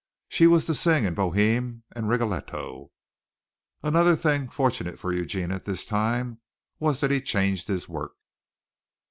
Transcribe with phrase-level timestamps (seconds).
[0.29, 2.89] She was to sing in "Bohème" and "Rigoletto."
[3.83, 6.39] Another thing, fortunate for Eugene at this time,
[6.79, 8.13] was that he changed his work.